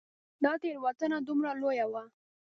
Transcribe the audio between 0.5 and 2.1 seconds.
تېروتنه دومره لویه وه.